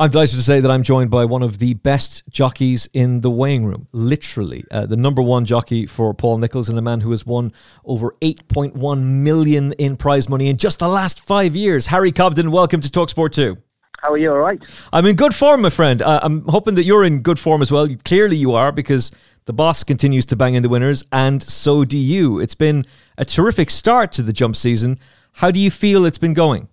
I'm 0.00 0.10
delighted 0.10 0.36
to 0.36 0.42
say 0.44 0.60
that 0.60 0.70
I'm 0.70 0.84
joined 0.84 1.10
by 1.10 1.24
one 1.24 1.42
of 1.42 1.58
the 1.58 1.74
best 1.74 2.22
jockeys 2.30 2.88
in 2.92 3.20
the 3.20 3.30
weighing 3.30 3.66
room, 3.66 3.88
literally. 3.90 4.64
Uh, 4.70 4.86
the 4.86 4.96
number 4.96 5.20
one 5.20 5.44
jockey 5.44 5.86
for 5.86 6.14
Paul 6.14 6.38
Nicholls 6.38 6.68
and 6.68 6.78
a 6.78 6.82
man 6.82 7.00
who 7.00 7.10
has 7.10 7.26
won 7.26 7.52
over 7.84 8.14
8.1 8.22 9.02
million 9.02 9.72
in 9.72 9.96
prize 9.96 10.28
money 10.28 10.50
in 10.50 10.56
just 10.56 10.78
the 10.78 10.86
last 10.86 11.20
five 11.20 11.56
years. 11.56 11.86
Harry 11.86 12.12
Cobden, 12.12 12.52
welcome 12.52 12.80
to 12.80 12.88
Talksport 12.88 13.32
2. 13.32 13.56
How 13.98 14.12
are 14.12 14.18
you? 14.18 14.30
All 14.30 14.38
right? 14.38 14.62
I'm 14.92 15.04
in 15.04 15.16
good 15.16 15.34
form, 15.34 15.62
my 15.62 15.70
friend. 15.70 16.00
Uh, 16.00 16.20
I'm 16.22 16.46
hoping 16.46 16.76
that 16.76 16.84
you're 16.84 17.02
in 17.02 17.18
good 17.20 17.40
form 17.40 17.60
as 17.60 17.72
well. 17.72 17.88
Clearly, 18.04 18.36
you 18.36 18.52
are 18.52 18.70
because 18.70 19.10
the 19.46 19.52
boss 19.52 19.82
continues 19.82 20.26
to 20.26 20.36
bang 20.36 20.54
in 20.54 20.62
the 20.62 20.68
winners, 20.68 21.02
and 21.10 21.42
so 21.42 21.84
do 21.84 21.98
you. 21.98 22.38
It's 22.38 22.54
been 22.54 22.84
a 23.16 23.24
terrific 23.24 23.68
start 23.68 24.12
to 24.12 24.22
the 24.22 24.32
jump 24.32 24.54
season. 24.54 25.00
How 25.32 25.50
do 25.50 25.58
you 25.58 25.72
feel 25.72 26.04
it's 26.04 26.18
been 26.18 26.34
going? 26.34 26.68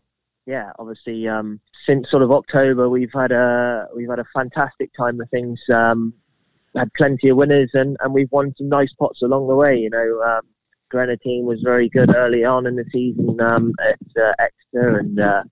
Yeah, 0.45 0.71
obviously, 0.77 1.27
um, 1.27 1.59
since 1.87 2.09
sort 2.09 2.21
of 2.21 2.31
October, 2.31 2.87
we've 2.89 3.11
had 3.13 3.31
a 3.31 3.87
we've 3.95 4.09
had 4.09 4.19
a 4.19 4.25
fantastic 4.33 4.91
time 4.95 5.19
of 5.19 5.29
things. 5.29 5.59
Um, 5.73 6.13
had 6.75 6.93
plenty 6.93 7.29
of 7.29 7.37
winners, 7.37 7.71
and, 7.73 7.97
and 8.01 8.13
we've 8.13 8.31
won 8.31 8.53
some 8.57 8.69
nice 8.69 8.91
pots 8.99 9.21
along 9.21 9.47
the 9.47 9.55
way. 9.55 9.77
You 9.77 9.89
know, 9.89 10.21
um, 10.21 10.41
Greaneteen 10.89 11.43
was 11.43 11.61
very 11.63 11.89
good 11.89 12.15
early 12.15 12.43
on 12.43 12.67
in 12.67 12.75
the 12.75 12.85
season 12.91 13.39
um, 13.41 13.73
at 13.81 13.99
uh, 14.21 14.33
Exeter, 14.39 14.99
and 14.99 15.19
uh, 15.19 15.43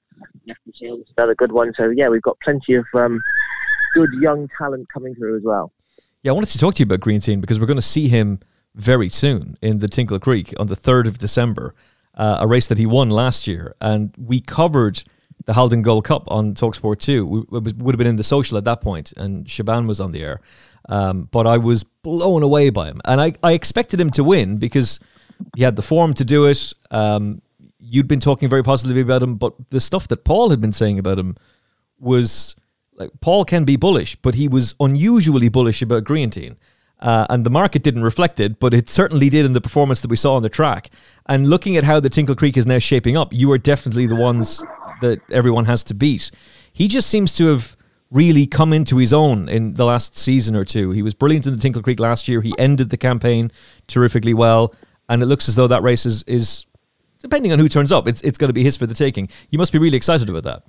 was 0.82 1.06
another 1.18 1.36
good 1.36 1.52
one. 1.52 1.74
So 1.76 1.90
yeah, 1.90 2.10
we've 2.10 2.22
got 2.22 2.40
plenty 2.42 2.76
of 2.76 2.86
um, 2.94 3.22
good 3.94 4.10
young 4.22 4.48
talent 4.58 4.88
coming 4.94 5.16
through 5.16 5.38
as 5.38 5.44
well. 5.44 5.72
Yeah, 6.22 6.32
I 6.32 6.34
wanted 6.36 6.50
to 6.50 6.60
talk 6.60 6.76
to 6.76 6.80
you 6.80 6.86
about 6.86 7.00
Greaneteen 7.00 7.42
because 7.42 7.60
we're 7.60 7.66
going 7.66 7.78
to 7.78 7.82
see 7.82 8.08
him 8.08 8.40
very 8.76 9.10
soon 9.10 9.56
in 9.62 9.80
the 9.80 9.88
Tingle 9.88 10.20
Creek 10.20 10.54
on 10.60 10.68
the 10.68 10.76
third 10.76 11.08
of 11.08 11.18
December, 11.18 11.76
uh, 12.16 12.38
a 12.42 12.48
race 12.48 12.68
that 12.68 12.78
he 12.78 12.86
won 12.86 13.10
last 13.10 13.48
year, 13.48 13.76
and 13.82 14.14
we 14.18 14.40
covered 14.40 15.04
the 15.46 15.54
Haldon 15.54 15.82
Gold 15.82 16.06
Cup 16.06 16.24
on 16.30 16.54
Talksport 16.54 17.00
2. 17.00 17.26
We, 17.26 17.42
would 17.50 17.96
have 17.96 17.98
been 17.98 18.08
in 18.08 18.16
the 18.16 18.24
social 18.24 18.58
at 18.58 18.64
that 18.64 18.82
point, 18.82 19.14
and 19.18 19.50
Shaban 19.50 19.88
was 19.88 20.00
on 20.00 20.12
the 20.12 20.22
air. 20.22 20.42
Um, 20.90 21.28
but 21.32 21.48
I 21.48 21.58
was 21.58 21.84
blown 21.84 22.44
away 22.44 22.70
by 22.70 22.88
him. 22.88 23.02
And 23.06 23.22
I, 23.22 23.34
I 23.42 23.54
expected 23.54 24.00
him 24.00 24.10
to 24.12 24.24
win 24.24 24.58
because 24.58 25.00
he 25.56 25.64
had 25.64 25.76
the 25.76 25.82
form 25.82 26.14
to 26.16 26.26
do 26.26 26.46
it. 26.46 26.74
Um, 26.92 27.42
you'd 27.80 28.08
been 28.08 28.20
talking 28.20 28.50
very 28.50 28.64
positively 28.64 29.02
about 29.02 29.24
him, 29.24 29.36
but 29.36 29.54
the 29.70 29.82
stuff 29.82 30.08
that 30.10 30.24
Paul 30.24 30.50
had 30.50 30.62
been 30.62 30.74
saying 30.74 31.00
about 31.00 31.20
him 31.20 31.36
was 32.00 32.56
like 32.96 33.10
Paul 33.22 33.44
can 33.46 33.66
be 33.66 33.76
bullish, 33.76 34.16
but 34.18 34.36
he 34.36 34.48
was 34.48 34.76
unusually 34.80 35.50
bullish 35.50 35.82
about 35.82 36.04
Greaneteen. 36.04 36.58
Uh, 37.04 37.28
and 37.30 37.46
the 37.46 37.50
market 37.50 37.84
didn't 37.84 38.02
reflect 38.02 38.40
it, 38.40 38.60
but 38.60 38.74
it 38.74 38.90
certainly 38.90 39.30
did 39.30 39.46
in 39.46 39.52
the 39.52 39.60
performance 39.60 40.00
that 40.02 40.10
we 40.10 40.16
saw 40.16 40.36
on 40.36 40.42
the 40.42 40.50
track. 40.50 40.90
And 41.26 41.50
looking 41.50 41.76
at 41.76 41.84
how 41.84 42.00
the 42.00 42.10
Tingle 42.10 42.34
Creek 42.34 42.56
is 42.56 42.66
now 42.66 42.80
shaping 42.80 43.18
up, 43.18 43.34
you 43.34 43.52
are 43.52 43.58
definitely 43.58 44.08
the 44.08 44.16
ones 44.16 44.64
that 45.02 45.20
everyone 45.30 45.66
has 45.66 45.84
to 45.86 45.94
beat. 45.94 46.32
He 46.72 46.88
just 46.88 47.10
seems 47.10 47.34
to 47.34 47.48
have 47.48 47.76
really 48.10 48.48
come 48.48 48.72
into 48.72 48.98
his 48.98 49.12
own 49.12 49.50
in 49.50 49.74
the 49.74 49.84
last 49.84 50.18
season 50.18 50.56
or 50.56 50.64
two. 50.64 50.92
He 50.92 51.02
was 51.02 51.14
brilliant 51.14 51.46
in 51.46 51.54
the 51.54 51.60
Tingle 51.60 51.82
Creek 51.82 52.00
last 52.00 52.30
year. 52.30 52.42
He 52.42 52.54
ended 52.58 52.90
the 52.90 52.98
campaign 52.98 53.52
terrifically 53.88 54.34
well, 54.34 54.74
and 55.10 55.22
it 55.22 55.26
looks 55.26 55.50
as 55.50 55.56
though 55.56 55.68
that 55.68 55.84
race 55.84 56.06
is, 56.06 56.24
is 56.24 56.66
depending 57.20 57.52
on 57.52 57.60
who 57.60 57.68
turns 57.68 57.92
up, 57.92 58.08
it's 58.08 58.22
it's 58.22 58.38
going 58.38 58.50
to 58.50 58.54
be 58.54 58.64
his 58.64 58.78
for 58.78 58.86
the 58.86 58.94
taking. 58.94 59.28
You 59.50 59.58
must 59.58 59.74
be 59.74 59.80
really 59.80 59.98
excited 59.98 60.30
about 60.30 60.44
that. 60.44 60.64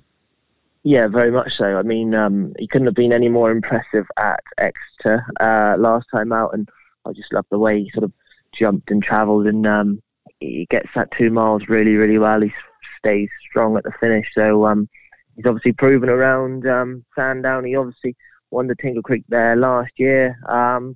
Yeah, 0.87 1.07
very 1.07 1.31
much 1.31 1.57
so. 1.57 1.79
I 1.79 1.81
mean, 1.81 2.13
um, 2.13 2.53
he 2.59 2.67
couldn't 2.67 2.85
have 2.85 2.93
been 2.93 3.11
any 3.11 3.27
more 3.27 3.49
impressive 3.49 4.05
at 4.17 4.43
Exeter 4.59 5.25
uh, 5.39 5.75
last 5.79 6.05
time 6.15 6.31
out, 6.31 6.53
and 6.53 6.69
I 7.05 7.11
just 7.11 7.33
love 7.33 7.47
the 7.49 7.57
way 7.57 7.81
he 7.81 7.89
sort 7.89 8.03
of 8.03 8.11
jumped 8.53 8.91
and 8.91 9.01
travelled, 9.01 9.47
and 9.47 9.65
um, 9.65 9.99
he 10.39 10.67
gets 10.69 10.89
that 10.93 11.09
two 11.09 11.31
miles 11.31 11.67
really, 11.69 11.95
really 11.95 12.19
well. 12.19 12.39
He 12.39 12.53
stays 12.99 13.29
strong 13.49 13.75
at 13.77 13.83
the 13.83 13.93
finish, 13.99 14.29
so 14.37 14.67
um, 14.67 14.87
he's 15.35 15.47
obviously 15.47 15.71
proven 15.71 16.07
around 16.07 16.67
um, 16.67 17.03
Sandown. 17.15 17.65
He 17.65 17.75
obviously 17.75 18.15
won 18.51 18.67
the 18.67 18.75
Tingle 18.75 19.01
Creek 19.01 19.23
there 19.27 19.55
last 19.55 19.93
year. 19.97 20.37
Um, 20.47 20.95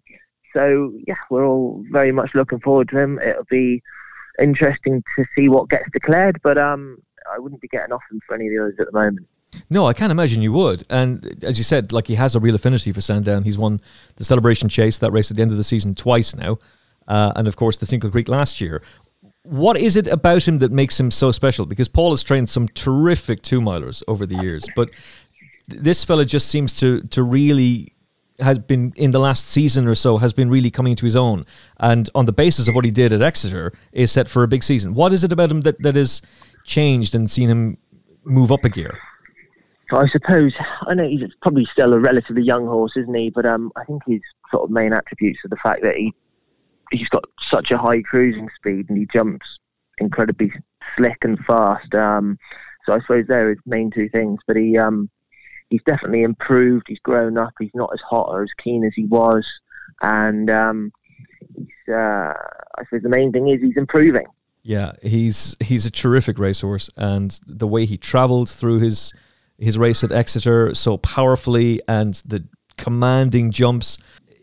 so 0.54 0.94
yeah, 1.08 1.16
we're 1.32 1.48
all 1.48 1.84
very 1.90 2.12
much 2.12 2.36
looking 2.36 2.60
forward 2.60 2.90
to 2.90 3.00
him. 3.00 3.18
It'll 3.18 3.44
be 3.50 3.82
interesting 4.40 5.04
to 5.16 5.26
see 5.34 5.50
what 5.50 5.70
gets 5.70 5.90
declared, 5.92 6.40
but 6.44 6.60
um, 6.60 7.00
I 7.34 7.40
wouldn't 7.40 7.62
be 7.62 7.68
getting 7.70 7.92
off 7.92 8.04
him 8.12 8.20
for 8.28 8.36
any 8.36 8.46
of 8.46 8.54
the 8.54 8.62
others 8.62 8.76
at 8.80 8.86
the 8.86 8.92
moment. 8.92 9.26
No, 9.70 9.88
I 9.88 9.94
can't 9.94 10.12
imagine 10.12 10.42
you 10.42 10.52
would. 10.54 10.84
And 10.90 11.44
as 11.44 11.58
you 11.58 11.64
said, 11.64 11.92
like 11.92 12.08
he 12.08 12.16
has 12.16 12.36
a 12.36 12.40
real 12.40 12.56
affinity 12.56 12.92
for 12.92 13.02
Sandown. 13.02 13.44
He's 13.44 13.58
won 13.58 13.80
the 14.16 14.24
Celebration 14.24 14.70
Chase, 14.70 15.00
that 15.00 15.12
race 15.12 15.32
at 15.32 15.38
the 15.38 15.42
end 15.42 15.52
of 15.52 15.58
the 15.58 15.64
season, 15.64 15.96
twice 15.96 16.36
now. 16.36 16.60
Uh, 17.08 17.34
and 17.36 17.48
of 17.48 17.56
course, 17.56 17.78
the 17.78 17.86
Tingle 17.86 18.12
Creek 18.12 18.28
last 18.28 18.62
year. 18.62 18.82
What 19.44 19.78
is 19.78 19.96
it 19.96 20.08
about 20.08 20.48
him 20.48 20.60
that 20.60 20.72
makes 20.72 21.00
him 21.00 21.10
so 21.10 21.32
special? 21.32 21.66
Because 21.66 21.88
Paul 21.88 22.12
has 22.12 22.22
trained 22.22 22.50
some 22.50 22.68
terrific 22.70 23.42
two 23.42 23.62
milers 23.62 24.04
over 24.08 24.26
the 24.26 24.36
years, 24.36 24.68
but 24.76 24.90
th- 25.70 25.82
this 25.82 26.04
fella 26.04 26.26
just 26.26 26.50
seems 26.50 26.78
to 26.80 27.02
to 27.02 27.24
really 27.24 27.94
has 28.40 28.60
been 28.60 28.94
in 28.96 29.12
the 29.12 29.20
last 29.20 29.48
season 29.48 29.88
or 29.88 29.96
so 29.96 30.18
has 30.18 30.34
been 30.34 30.50
really 30.50 30.70
coming 30.70 30.96
to 30.98 31.06
his 31.06 31.16
own, 31.16 31.46
and 31.80 32.10
on 32.14 32.26
the 32.26 32.32
basis 32.32 32.68
of 32.68 32.76
what 32.76 32.86
he 32.86 32.92
did 32.92 33.12
at 33.12 33.22
Exeter, 33.22 33.74
is 33.92 34.12
set 34.12 34.30
for 34.30 34.44
a 34.44 34.48
big 34.48 34.64
season. 34.64 34.94
What 34.94 35.14
is 35.14 35.24
it 35.24 35.32
about 35.32 35.52
him 35.52 35.62
that 35.62 35.82
that 35.82 35.96
has 35.96 36.22
changed 36.64 37.16
and 37.16 37.32
seen 37.32 37.50
him 37.50 37.78
move 38.24 38.52
up 38.52 38.64
a 38.66 38.70
gear? 38.70 39.00
I 39.98 40.08
suppose 40.08 40.54
I 40.88 40.94
know 40.94 41.08
he's 41.08 41.24
probably 41.42 41.66
still 41.72 41.94
a 41.94 42.00
relatively 42.00 42.44
young 42.44 42.68
horse, 42.68 42.94
isn't 42.96 43.14
he? 43.14 43.30
But 43.30 43.46
um, 43.46 43.72
I 43.76 43.84
think 43.86 44.04
his 44.08 44.22
sort 44.52 44.64
of 44.64 44.70
main 44.70 44.94
attributes 44.94 45.40
are 45.46 45.50
the 45.50 45.58
fact 45.58 45.82
that 45.84 45.96
he 45.96 46.14
he's 46.92 47.10
got 47.10 47.24
such 47.50 47.72
a 47.72 47.78
high 47.78 48.02
cruising 48.02 48.50
speed 48.56 48.88
and 48.90 48.98
he 48.98 49.08
jumps 49.14 49.46
incredibly 50.00 50.52
slick 50.96 51.18
and 51.24 51.40
fast. 51.46 51.94
Um, 51.94 52.38
so 52.86 52.94
I 52.94 53.00
suppose 53.02 53.26
there 53.28 53.48
are 53.48 53.50
his 53.52 53.60
main 53.66 53.92
two 53.92 54.10
things. 54.10 54.40
But 54.48 54.58
he 54.58 54.78
um, 54.78 55.10
he's 55.70 55.84
definitely 55.86 56.24
improved. 56.24 56.86
He's 56.88 57.00
grown 57.00 57.38
up. 57.38 57.54
He's 57.60 57.72
not 57.74 57.92
as 57.94 58.02
hot 58.02 58.30
or 58.30 58.44
as 58.44 58.50
keen 58.64 58.84
as 58.84 58.94
he 58.96 59.06
was, 59.06 59.48
and 60.02 60.50
um, 60.50 60.92
he's, 61.56 61.94
uh, 61.94 62.34
I 62.34 62.84
suppose 62.86 63.04
the 63.04 63.10
main 63.10 63.32
thing 63.32 63.48
is 63.48 63.62
he's 63.62 63.78
improving. 63.78 64.26
Yeah, 64.62 64.94
he's 65.02 65.56
he's 65.60 65.86
a 65.86 65.92
terrific 65.92 66.38
racehorse, 66.38 66.90
and 66.98 67.40
the 67.48 67.68
way 67.68 67.86
he 67.86 67.98
travelled 67.98 68.50
through 68.50 68.80
his 68.80 69.14
his 69.60 69.78
race 69.78 70.04
at 70.04 70.12
Exeter 70.12 70.74
so 70.74 70.98
powerfully 70.98 71.82
and 71.88 72.16
the 72.26 72.44
commanding 72.78 73.52
jumps. 73.52 73.98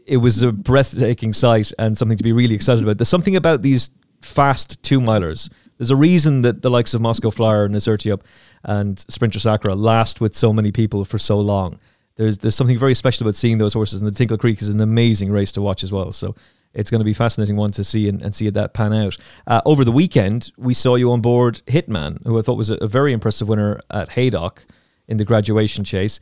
It 0.06 0.18
was 0.18 0.42
a 0.42 0.52
breathtaking 0.52 1.32
sight 1.32 1.72
and 1.78 1.96
something 1.96 2.18
to 2.18 2.24
be 2.24 2.32
really 2.32 2.54
excited 2.54 2.82
about. 2.82 2.98
There's 2.98 3.08
something 3.08 3.36
about 3.36 3.62
these 3.62 3.90
fast 4.20 4.82
two 4.82 5.00
milers. 5.00 5.50
There's 5.78 5.90
a 5.90 5.96
reason 5.96 6.42
that 6.42 6.62
the 6.62 6.70
likes 6.70 6.94
of 6.94 7.00
Moscow 7.00 7.30
Flyer 7.30 7.64
and 7.64 7.74
Azertyuiop 7.74 8.22
and 8.64 8.98
Sprinter 9.08 9.38
Sacre 9.38 9.74
last 9.74 10.20
with 10.20 10.34
so 10.34 10.52
many 10.52 10.72
people 10.72 11.04
for 11.04 11.18
so 11.18 11.38
long. 11.38 11.78
There's 12.16 12.38
there's 12.38 12.54
something 12.54 12.78
very 12.78 12.94
special 12.94 13.24
about 13.24 13.34
seeing 13.34 13.58
those 13.58 13.74
horses, 13.74 14.00
and 14.00 14.10
the 14.10 14.14
Tingle 14.14 14.38
Creek 14.38 14.62
is 14.62 14.70
an 14.70 14.80
amazing 14.80 15.30
race 15.30 15.52
to 15.52 15.60
watch 15.60 15.82
as 15.82 15.92
well. 15.92 16.12
So 16.12 16.34
it's 16.72 16.90
going 16.90 17.00
to 17.00 17.04
be 17.04 17.12
fascinating 17.12 17.56
one 17.56 17.72
to 17.72 17.84
see 17.84 18.08
and, 18.08 18.22
and 18.22 18.34
see 18.34 18.48
that 18.48 18.72
pan 18.72 18.94
out. 18.94 19.18
Uh, 19.46 19.60
over 19.66 19.84
the 19.84 19.92
weekend, 19.92 20.50
we 20.56 20.72
saw 20.72 20.94
you 20.94 21.12
on 21.12 21.20
board 21.20 21.60
Hitman, 21.66 22.24
who 22.24 22.38
I 22.38 22.42
thought 22.42 22.56
was 22.56 22.70
a, 22.70 22.76
a 22.76 22.86
very 22.86 23.12
impressive 23.12 23.48
winner 23.48 23.80
at 23.90 24.10
Haydock 24.10 24.64
in 25.08 25.16
the 25.16 25.24
graduation 25.24 25.84
chase. 25.84 26.20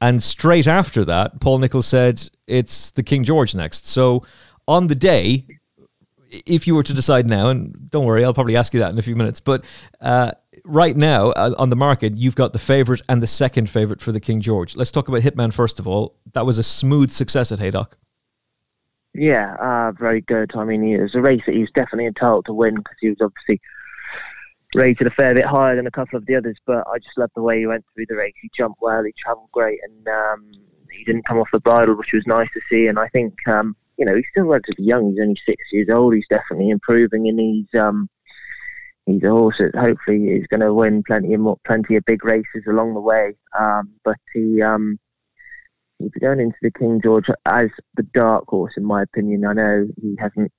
And 0.00 0.22
straight 0.22 0.66
after 0.66 1.04
that, 1.04 1.40
Paul 1.40 1.58
Nicholls 1.58 1.86
said 1.86 2.28
it's 2.46 2.90
the 2.90 3.02
King 3.02 3.24
George 3.24 3.54
next. 3.54 3.86
So 3.86 4.24
on 4.68 4.88
the 4.88 4.94
day, 4.94 5.46
if 6.44 6.66
you 6.66 6.74
were 6.74 6.82
to 6.82 6.92
decide 6.92 7.26
now, 7.26 7.48
and 7.48 7.90
don't 7.90 8.04
worry, 8.04 8.24
I'll 8.24 8.34
probably 8.34 8.56
ask 8.56 8.74
you 8.74 8.80
that 8.80 8.90
in 8.90 8.98
a 8.98 9.02
few 9.02 9.16
minutes, 9.16 9.40
but 9.40 9.64
uh, 10.00 10.32
right 10.64 10.96
now 10.96 11.30
uh, 11.30 11.54
on 11.58 11.70
the 11.70 11.76
market, 11.76 12.16
you've 12.16 12.34
got 12.34 12.52
the 12.52 12.58
favourite 12.58 13.00
and 13.08 13.22
the 13.22 13.26
second 13.26 13.70
favourite 13.70 14.02
for 14.02 14.12
the 14.12 14.20
King 14.20 14.40
George. 14.40 14.76
Let's 14.76 14.92
talk 14.92 15.08
about 15.08 15.22
Hitman 15.22 15.52
first 15.52 15.78
of 15.78 15.86
all. 15.86 16.16
That 16.32 16.44
was 16.44 16.58
a 16.58 16.62
smooth 16.62 17.10
success 17.10 17.52
at 17.52 17.58
Haydock. 17.58 17.96
Yeah, 19.14 19.54
uh, 19.54 19.92
very 19.92 20.20
good. 20.20 20.50
I 20.54 20.64
mean, 20.64 20.84
it 20.84 21.00
was 21.00 21.14
a 21.14 21.22
race 21.22 21.40
that 21.46 21.54
he 21.54 21.62
was 21.62 21.70
definitely 21.74 22.04
entitled 22.04 22.44
to 22.46 22.52
win 22.52 22.74
because 22.74 22.96
he 23.00 23.08
was 23.08 23.18
obviously 23.22 23.62
rated 24.76 25.06
a 25.06 25.10
fair 25.10 25.34
bit 25.34 25.46
higher 25.46 25.74
than 25.74 25.86
a 25.86 25.90
couple 25.90 26.18
of 26.18 26.26
the 26.26 26.36
others, 26.36 26.56
but 26.66 26.84
I 26.86 26.98
just 26.98 27.16
loved 27.16 27.32
the 27.34 27.42
way 27.42 27.58
he 27.58 27.66
went 27.66 27.84
through 27.94 28.06
the 28.08 28.16
race. 28.16 28.34
He 28.40 28.50
jumped 28.56 28.80
well, 28.80 29.02
he 29.02 29.14
travelled 29.18 29.50
great, 29.52 29.80
and 29.82 30.08
um, 30.08 30.52
he 30.92 31.02
didn't 31.04 31.26
come 31.26 31.38
off 31.38 31.48
the 31.52 31.60
bridle, 31.60 31.96
which 31.96 32.12
was 32.12 32.26
nice 32.26 32.48
to 32.54 32.60
see. 32.70 32.86
And 32.86 32.98
I 32.98 33.08
think, 33.08 33.34
um, 33.48 33.74
you 33.96 34.04
know, 34.04 34.14
he's 34.14 34.26
still 34.30 34.44
relatively 34.44 34.84
young. 34.84 35.10
He's 35.10 35.20
only 35.20 35.40
six 35.46 35.64
years 35.72 35.88
old. 35.88 36.14
He's 36.14 36.28
definitely 36.28 36.70
improving, 36.70 37.26
and 37.28 37.40
he's 37.40 37.80
um, 37.80 38.08
he's 39.06 39.22
a 39.24 39.30
horse 39.30 39.56
that 39.58 39.74
hopefully 39.74 40.28
is 40.28 40.46
going 40.48 40.60
to 40.60 40.74
win 40.74 41.02
plenty 41.02 41.32
of 41.32 41.40
more, 41.40 41.58
plenty 41.64 41.96
of 41.96 42.04
big 42.04 42.24
races 42.24 42.64
along 42.68 42.94
the 42.94 43.00
way. 43.00 43.34
Um, 43.58 43.90
but 44.04 44.18
he 44.34 44.60
um, 44.60 44.98
he's 45.98 46.12
going 46.20 46.40
into 46.40 46.58
the 46.60 46.70
King 46.70 47.00
George 47.02 47.30
as 47.46 47.68
the 47.96 48.02
dark 48.14 48.44
horse, 48.48 48.74
in 48.76 48.84
my 48.84 49.02
opinion. 49.02 49.46
I 49.46 49.54
know 49.54 49.88
he 50.00 50.16
hasn't 50.18 50.52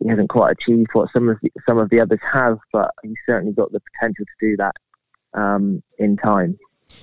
he 0.00 0.08
hasn't 0.08 0.28
quite 0.28 0.52
achieved 0.52 0.88
what 0.92 1.08
some 1.12 1.28
of 1.28 1.38
the, 1.42 1.50
some 1.66 1.78
of 1.78 1.90
the 1.90 2.00
others 2.00 2.20
have, 2.32 2.58
but 2.72 2.90
he's 3.02 3.16
certainly 3.28 3.52
got 3.52 3.72
the 3.72 3.80
potential 3.80 4.24
to 4.24 4.48
do 4.48 4.56
that 4.56 4.76
um, 5.34 5.82
in 5.98 6.16
time. 6.16 6.58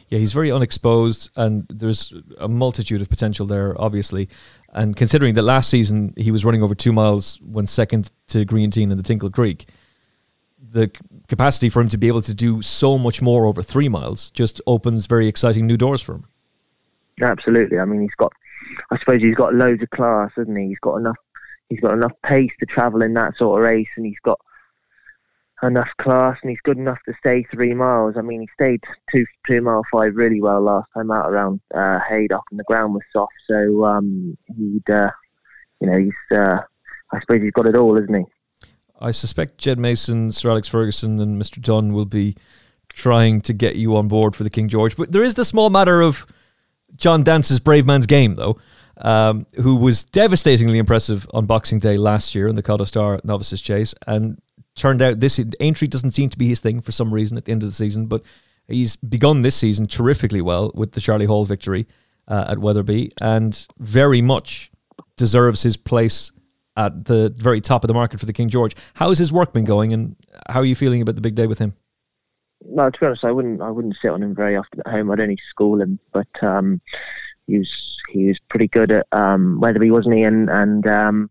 Yeah, 0.09 0.19
he's 0.19 0.33
very 0.33 0.51
unexposed, 0.51 1.29
and 1.35 1.65
there's 1.69 2.13
a 2.39 2.47
multitude 2.47 3.01
of 3.01 3.09
potential 3.09 3.45
there, 3.45 3.79
obviously. 3.79 4.29
And 4.73 4.95
considering 4.95 5.35
that 5.35 5.43
last 5.43 5.69
season 5.69 6.13
he 6.17 6.31
was 6.31 6.43
running 6.43 6.63
over 6.63 6.75
two 6.75 6.91
miles 6.91 7.39
when 7.41 7.67
second 7.67 8.11
to 8.27 8.45
Greaneteen 8.45 8.91
in 8.91 8.97
the 8.97 9.03
Tingle 9.03 9.29
Creek, 9.29 9.67
the 10.71 10.91
capacity 11.27 11.69
for 11.69 11.81
him 11.81 11.89
to 11.89 11.97
be 11.97 12.07
able 12.07 12.21
to 12.21 12.33
do 12.33 12.61
so 12.61 12.97
much 12.97 13.21
more 13.21 13.45
over 13.45 13.61
three 13.61 13.87
miles 13.87 14.31
just 14.31 14.59
opens 14.67 15.05
very 15.05 15.27
exciting 15.27 15.65
new 15.67 15.77
doors 15.77 16.01
for 16.01 16.15
him. 16.15 16.25
Absolutely. 17.21 17.79
I 17.79 17.85
mean, 17.85 18.01
he's 18.01 18.15
got. 18.17 18.33
I 18.91 18.97
suppose 18.99 19.21
he's 19.21 19.35
got 19.35 19.53
loads 19.53 19.81
of 19.81 19.89
class, 19.91 20.31
hasn't 20.35 20.57
he? 20.57 20.67
He's 20.67 20.79
got 20.79 20.97
enough. 20.97 21.15
He's 21.69 21.79
got 21.79 21.93
enough 21.93 22.13
pace 22.23 22.51
to 22.59 22.65
travel 22.65 23.01
in 23.01 23.13
that 23.15 23.35
sort 23.37 23.59
of 23.59 23.67
race, 23.67 23.87
and 23.97 24.05
he's 24.05 24.19
got 24.23 24.39
enough 25.63 25.89
class, 26.01 26.37
and 26.41 26.49
he's 26.49 26.59
good 26.63 26.77
enough 26.77 26.99
to 27.07 27.13
stay 27.19 27.43
three 27.43 27.73
miles. 27.73 28.15
I 28.17 28.21
mean, 28.21 28.41
he 28.41 28.47
stayed 28.53 28.81
two 29.13 29.25
two 29.47 29.61
mile 29.61 29.83
five 29.91 30.15
really 30.15 30.41
well 30.41 30.61
last 30.61 30.87
time 30.93 31.11
out 31.11 31.29
around 31.29 31.59
uh, 31.73 31.99
Haydock, 32.07 32.43
and 32.51 32.59
the 32.59 32.65
ground 32.65 32.93
was 32.93 33.03
soft, 33.11 33.33
so 33.49 33.85
um, 33.85 34.37
he'd. 34.47 34.89
Uh, 34.89 35.11
you 35.81 35.89
know, 35.89 35.97
he's. 35.97 36.37
Uh, 36.37 36.59
I 37.11 37.19
suppose 37.21 37.41
he's 37.41 37.51
got 37.51 37.67
it 37.67 37.75
all, 37.75 37.97
isn't 37.97 38.13
he? 38.13 38.25
I 38.99 39.11
suspect 39.11 39.57
Ged 39.57 39.77
Mason, 39.77 40.31
Sir 40.31 40.49
Alex 40.49 40.67
Ferguson, 40.67 41.19
and 41.19 41.41
Mr. 41.41 41.61
Dunne 41.61 41.93
will 41.93 42.05
be 42.05 42.35
trying 42.89 43.41
to 43.41 43.53
get 43.53 43.75
you 43.75 43.95
on 43.95 44.07
board 44.07 44.35
for 44.35 44.43
the 44.43 44.49
King 44.49 44.69
George. 44.69 44.95
But 44.95 45.11
there 45.11 45.23
is 45.23 45.33
the 45.33 45.45
small 45.45 45.69
matter 45.69 46.01
of 46.01 46.25
John 46.95 47.23
Dance's 47.23 47.59
Bravemansgame, 47.59 48.35
though, 48.37 48.57
um, 48.97 49.45
who 49.61 49.75
was 49.75 50.03
devastatingly 50.03 50.77
impressive 50.77 51.27
on 51.33 51.45
Boxing 51.45 51.79
Day 51.79 51.97
last 51.97 52.35
year 52.35 52.47
in 52.47 52.55
the 52.55 52.63
Kauto 52.63 52.87
Star 52.87 53.19
Novices 53.23 53.61
Chase. 53.61 53.93
And 54.07 54.41
turned 54.75 55.01
out 55.01 55.19
this 55.19 55.39
entry 55.59 55.87
doesn't 55.87 56.11
seem 56.11 56.29
to 56.29 56.37
be 56.37 56.47
his 56.47 56.59
thing 56.59 56.81
for 56.81 56.91
some 56.91 57.13
reason 57.13 57.37
at 57.37 57.45
the 57.45 57.51
end 57.51 57.63
of 57.63 57.69
the 57.69 57.73
season, 57.73 58.07
but 58.07 58.21
he's 58.67 58.95
begun 58.95 59.41
this 59.41 59.55
season 59.55 59.87
terrifically 59.87 60.41
well 60.41 60.71
with 60.75 60.91
the 60.91 61.01
Charlie 61.01 61.25
Hall 61.25 61.45
victory 61.45 61.87
uh, 62.27 62.45
at 62.49 62.59
Wetherby 62.59 63.11
and 63.21 63.67
very 63.79 64.21
much 64.21 64.71
deserves 65.15 65.61
his 65.63 65.77
place 65.77 66.31
at 66.77 67.05
the 67.05 67.33
very 67.37 67.61
top 67.61 67.83
of 67.83 67.87
the 67.87 67.93
market 67.93 68.19
for 68.19 68.25
the 68.25 68.33
King 68.33 68.49
George. 68.49 68.75
How 68.95 69.09
has 69.09 69.17
his 69.17 69.31
work 69.31 69.53
been 69.53 69.63
going, 69.63 69.93
and 69.93 70.15
how 70.49 70.59
are 70.59 70.65
you 70.65 70.75
feeling 70.75 71.01
about 71.01 71.15
the 71.15 71.21
big 71.21 71.35
day 71.35 71.47
with 71.47 71.59
him? 71.59 71.73
Well, 72.59 72.91
to 72.91 72.99
be 72.99 73.05
honest, 73.05 73.23
I 73.23 73.31
wouldn't 73.31 73.61
I 73.61 73.69
wouldn't 73.69 73.95
sit 74.01 74.11
on 74.11 74.23
him 74.23 74.35
very 74.35 74.57
often 74.57 74.81
at 74.85 74.91
home. 74.91 75.09
I'd 75.11 75.21
only 75.21 75.37
school 75.49 75.81
him, 75.81 75.99
but 76.11 76.27
um, 76.41 76.81
he 77.47 77.59
was 77.59 77.69
he 78.09 78.25
was 78.27 78.39
pretty 78.49 78.67
good 78.67 78.91
at 78.91 79.07
um, 79.11 79.59
Wetherby, 79.59 79.91
wasn't 79.91 80.15
he? 80.15 80.23
And 80.23 80.49
and 80.49 80.87
um, 80.87 81.29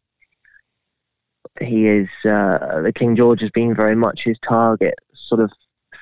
he 1.61 1.87
is 1.87 2.09
uh, 2.25 2.82
the 2.82 2.93
King 2.94 3.17
George 3.17 3.41
has 3.41 3.50
been 3.50 3.75
very 3.75 3.94
much 3.94 4.25
his 4.25 4.38
target, 4.47 4.94
sort 5.29 5.41
of 5.41 5.50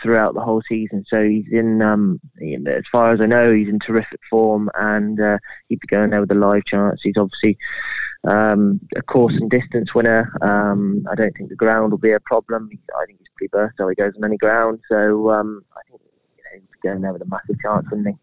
throughout 0.03 0.35
the 0.35 0.41
whole 0.41 0.63
season. 0.69 1.05
So 1.09 1.23
he's 1.23 1.47
in, 1.53 1.81
um, 1.81 2.21
as 2.67 2.83
far 2.91 3.13
as 3.13 3.21
I 3.21 3.27
know, 3.27 3.53
he's 3.53 3.69
in 3.69 3.79
terrific 3.79 4.21
form, 4.29 4.71
and 4.75 5.21
uh, 5.21 5.39
he'd 5.69 5.81
be 5.81 5.87
going 5.87 6.11
there 6.11 6.21
with 6.21 6.33
a 6.33 6.37
live 6.37 6.65
chance. 6.65 7.01
He's 7.03 7.17
obviously 7.17 7.57
um, 8.29 8.81
a 8.97 9.03
course 9.03 9.35
and 9.35 9.51
distance 9.51 9.95
winner. 9.95 10.33
Um, 10.43 11.07
I 11.11 11.15
don't 11.15 11.37
think 11.37 11.51
the 11.51 11.57
ground 11.57 11.93
will 11.93 11.99
be 11.99 12.13
a 12.13 12.21
problem. 12.21 12.69
I 12.73 13.07
think 13.07 13.19
he's 13.19 13.29
pretty 13.37 13.51
versatile. 13.53 13.89
He 13.89 13.95
goes 13.95 14.13
on 14.17 14.25
any 14.25 14.37
ground, 14.37 14.81
so 14.91 15.31
um, 15.31 15.65
I 15.77 15.81
think 15.89 16.01
you 16.37 16.43
know, 16.45 16.61
he's 16.61 16.83
going 16.83 17.03
there 17.03 17.13
with 17.13 17.23
a 17.23 17.27
massive 17.27 17.61
chance, 17.61 17.87
wouldn't 17.91 18.09
he? 18.09 18.15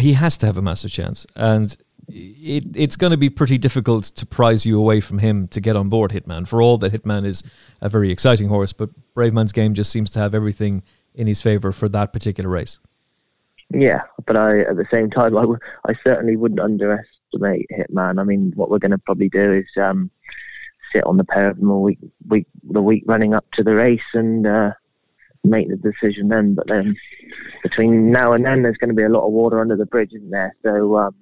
He 0.00 0.14
has 0.14 0.36
to 0.38 0.46
have 0.46 0.58
a 0.58 0.62
massive 0.62 0.90
chance, 0.90 1.26
and 1.36 1.76
it, 2.08 2.64
it's 2.74 2.96
going 2.96 3.10
to 3.10 3.16
be 3.16 3.30
pretty 3.30 3.58
difficult 3.58 4.04
to 4.04 4.26
prize 4.26 4.66
you 4.66 4.78
away 4.78 5.00
from 5.00 5.18
him 5.18 5.48
to 5.48 5.60
get 5.60 5.76
on 5.76 5.88
board 5.88 6.10
Hitman. 6.10 6.46
For 6.46 6.60
all 6.62 6.78
that 6.78 6.92
Hitman 6.92 7.24
is 7.24 7.42
a 7.80 7.88
very 7.88 8.10
exciting 8.10 8.48
horse, 8.48 8.72
but 8.72 8.90
Brave 9.14 9.32
Man's 9.32 9.52
Bravemansgame 9.52 9.72
just 9.74 9.90
seems 9.90 10.10
to 10.12 10.18
have 10.18 10.34
everything 10.34 10.82
in 11.14 11.26
his 11.26 11.42
favour 11.42 11.72
for 11.72 11.88
that 11.88 12.12
particular 12.12 12.50
race. 12.50 12.78
Yeah, 13.72 14.02
but 14.26 14.36
I 14.36 14.60
at 14.60 14.76
the 14.76 14.86
same 14.92 15.10
time 15.10 15.36
I, 15.36 15.42
w- 15.42 15.58
I 15.86 15.94
certainly 16.06 16.36
wouldn't 16.36 16.60
underestimate 16.60 17.66
Hitman. 17.70 18.18
I 18.18 18.24
mean, 18.24 18.52
what 18.56 18.70
we're 18.70 18.78
going 18.78 18.90
to 18.90 18.98
probably 18.98 19.28
do 19.28 19.52
is 19.52 19.66
um, 19.80 20.10
sit 20.94 21.04
on 21.04 21.16
the 21.16 21.24
pair 21.24 21.50
of 21.50 21.58
them 21.58 21.70
all 21.70 21.82
week, 21.82 21.98
week 22.28 22.46
the 22.64 22.82
week 22.82 23.04
running 23.06 23.34
up 23.34 23.44
to 23.52 23.62
the 23.62 23.74
race 23.74 24.00
and 24.14 24.46
uh, 24.46 24.72
make 25.44 25.68
the 25.68 25.76
decision 25.76 26.28
then. 26.28 26.54
But 26.54 26.68
then 26.68 26.96
between 27.62 28.10
now 28.10 28.32
and 28.32 28.44
then, 28.44 28.62
there's 28.62 28.76
going 28.76 28.90
to 28.90 28.94
be 28.94 29.04
a 29.04 29.08
lot 29.08 29.26
of 29.26 29.32
water 29.32 29.60
under 29.60 29.76
the 29.76 29.86
bridge, 29.86 30.12
isn't 30.14 30.30
there? 30.30 30.54
So 30.64 30.96
um, 30.96 31.14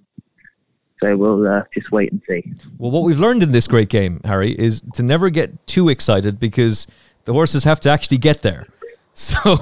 so 1.00 1.16
we'll 1.16 1.46
uh, 1.46 1.62
just 1.72 1.90
wait 1.92 2.12
and 2.12 2.22
see. 2.28 2.52
Well, 2.78 2.90
what 2.90 3.04
we've 3.04 3.20
learned 3.20 3.42
in 3.42 3.52
this 3.52 3.66
great 3.66 3.88
game, 3.88 4.20
Harry, 4.24 4.52
is 4.52 4.82
to 4.94 5.02
never 5.02 5.30
get 5.30 5.66
too 5.66 5.88
excited 5.88 6.40
because 6.40 6.86
the 7.24 7.32
horses 7.32 7.64
have 7.64 7.80
to 7.80 7.90
actually 7.90 8.18
get 8.18 8.42
there. 8.42 8.66
So 9.20 9.56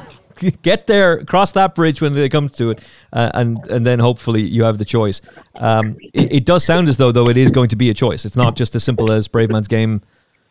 get 0.61 0.87
there, 0.87 1.25
cross 1.25 1.53
that 1.53 1.75
bridge 1.75 2.03
when 2.03 2.13
they 2.13 2.29
come 2.29 2.51
to 2.51 2.73
it, 2.73 2.81
uh, 3.11 3.31
and 3.33 3.67
and 3.69 3.87
then 3.87 4.01
hopefully 4.01 4.43
you 4.43 4.65
have 4.65 4.77
the 4.77 4.85
choice. 4.85 5.23
Um, 5.55 5.97
it, 6.13 6.31
it, 6.31 6.45
does 6.45 6.63
sound 6.63 6.91
as 6.91 6.99
though 6.99 7.11
though 7.11 7.31
it 7.31 7.39
is 7.39 7.51
going 7.51 7.71
to 7.71 7.77
be 7.77 7.89
a 7.89 7.95
choice. 7.95 8.27
It's 8.27 8.37
not 8.37 8.55
just 8.55 8.75
as 8.75 8.85
simple 8.85 9.11
as 9.11 9.29
Bravemansgame 9.29 10.03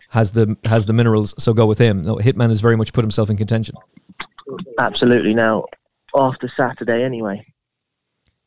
has 0.10 0.32
the 0.32 0.58
has 0.66 0.86
the 0.86 0.94
minerals, 0.94 1.34
so 1.38 1.54
go 1.54 1.66
with 1.66 1.80
him. 1.80 2.04
No, 2.04 2.16
Hitman 2.16 2.50
has 2.50 2.62
very 2.62 2.76
much 2.76 2.94
put 2.94 3.04
himself 3.04 3.30
in 3.30 3.38
contention. 3.38 3.76
Absolutely. 4.80 5.34
Now 5.34 5.66
after 6.16 6.52
Saturday, 6.56 7.04
anyway, 7.04 7.46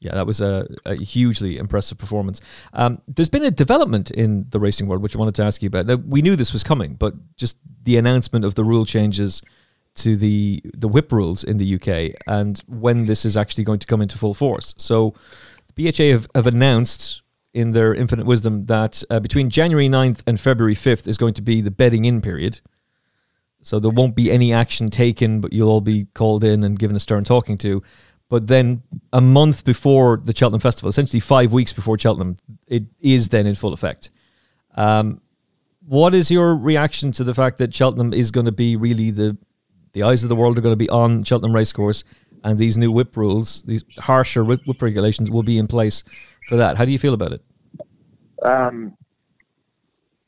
yeah, 0.01 0.15
that 0.15 0.27
was 0.27 0.41
a, 0.41 0.67
a 0.87 0.95
hugely 0.95 1.59
impressive 1.59 1.99
performance. 1.99 2.41
Um, 2.73 3.03
there's 3.09 3.29
been 3.29 3.45
a 3.45 3.51
development 3.51 4.11
in 4.13 4.47
the 4.51 4.61
racing 4.61 4.87
world, 4.87 5.03
which 5.03 5.17
I 5.17 5.19
wanted 5.19 5.35
to 5.37 5.43
ask 5.43 5.61
you 5.61 5.67
about. 5.67 6.05
we 6.07 6.23
knew 6.23 6.37
this 6.37 6.53
was 6.53 6.63
coming, 6.63 6.95
but 6.95 7.15
just 7.37 7.59
the 7.83 7.97
announcement 7.97 8.45
of 8.45 8.55
the 8.55 8.65
rule 8.65 8.85
changes 8.85 9.43
to 9.97 10.17
the 10.17 10.63
the 10.75 10.87
whip 10.87 11.11
rules 11.11 11.43
in 11.43 11.57
the 11.57 11.75
UK 11.75 12.15
and 12.29 12.63
when 12.69 13.07
this 13.07 13.25
is 13.25 13.37
actually 13.37 13.65
going 13.65 13.81
to 13.81 13.87
come 13.87 14.01
into 14.01 14.17
full 14.17 14.35
force. 14.35 14.73
So, 14.79 15.15
the 15.75 15.91
BHA 15.91 16.13
have, 16.13 16.29
have 16.35 16.47
announced 16.47 17.23
in 17.55 17.73
their 17.73 17.95
infinite 17.95 18.27
wisdom 18.27 18.67
that 18.67 19.03
uh, 19.11 19.21
between 19.21 19.51
January 19.51 19.89
9th 19.89 20.23
and 20.27 20.39
February 20.39 20.75
5th 20.75 21.09
is 21.09 21.17
going 21.17 21.35
to 21.35 21.43
be 21.43 21.61
the 21.61 21.71
bedding 21.71 22.05
in 22.05 22.21
period. 22.21 22.61
So 23.63 23.79
there 23.79 23.91
won't 23.91 24.15
be 24.15 24.31
any 24.31 24.53
action 24.53 24.89
taken, 24.89 25.41
but 25.41 25.53
you'll 25.53 25.69
all 25.69 25.81
be 25.81 26.07
called 26.15 26.45
in 26.45 26.63
and 26.63 26.79
given 26.79 26.95
a 26.95 27.01
stern 27.01 27.25
talking 27.25 27.59
to. 27.59 27.83
But 28.29 28.47
then 28.47 28.83
a 29.13 29.21
month 29.21 29.65
before 29.65 30.21
the 30.23 30.37
Cheltenham 30.37 30.61
Festival, 30.61 30.89
essentially 30.89 31.21
five 31.21 31.53
weeks 31.53 31.73
before 31.73 31.99
Cheltenham, 31.99 32.37
it 32.67 32.85
is 33.01 33.31
then 33.31 33.47
in 33.47 33.55
full 33.55 33.73
effect. 33.73 34.11
Um, 34.77 35.21
what 35.87 36.15
is 36.15 36.31
your 36.31 36.55
reaction 36.55 37.11
to 37.13 37.25
the 37.25 37.35
fact 37.35 37.59
that 37.59 37.75
Cheltenham 37.75 38.13
is 38.13 38.31
going 38.31 38.47
to 38.47 38.53
be 38.53 38.77
really 38.77 39.11
the 39.11 39.37
the 39.95 40.03
eyes 40.03 40.23
of 40.23 40.29
the 40.29 40.37
world 40.37 40.59
are 40.59 40.61
going 40.61 40.75
to 40.75 40.77
be 40.77 40.91
on 40.91 41.25
Cheltenham 41.25 41.55
Racecourse, 41.55 42.05
and 42.45 42.59
these 42.59 42.77
new 42.77 42.93
whip 42.93 43.17
rules, 43.17 43.63
these 43.63 43.85
harsher 43.99 44.45
whip, 44.45 44.61
whip 44.67 44.81
regulations, 44.83 45.31
will 45.31 45.43
be 45.43 45.59
in 45.59 45.67
place 45.67 46.05
for 46.49 46.57
that? 46.57 46.79
How 46.79 46.85
do 46.85 46.93
you 46.93 46.99
feel 46.99 47.15
about 47.15 47.33
it? 47.33 47.43
Um, 48.43 48.97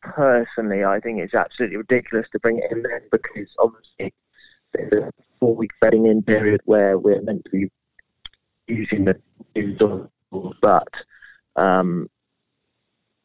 personally, 0.02 0.84
I 0.84 1.00
think 1.00 1.20
it's 1.20 1.34
absolutely 1.34 1.78
ridiculous 1.78 2.26
to 2.32 2.38
bring 2.38 2.58
it 2.58 2.70
in 2.70 2.82
there 2.82 3.02
because 3.10 3.48
obviously 3.58 4.14
there's 4.72 4.92
a 4.92 5.12
four 5.40 5.56
week 5.56 5.70
bedding 5.80 6.06
in 6.06 6.22
period 6.22 6.60
where 6.66 6.98
we're 6.98 7.22
meant 7.22 7.44
to 7.44 7.50
be 7.50 7.70
using 8.66 9.06
the 9.06 9.18
new 9.56 9.74
tools, 9.76 10.08
but 10.60 10.88
um, 11.56 12.08